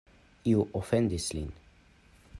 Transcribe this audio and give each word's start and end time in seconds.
Iu 0.53 0.63
ofendis 0.79 1.29
lin. 1.37 1.53